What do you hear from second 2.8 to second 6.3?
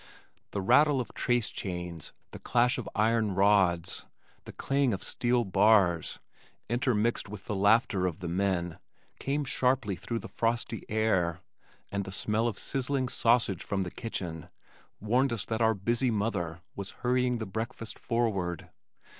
iron rods, the clang of steel bars,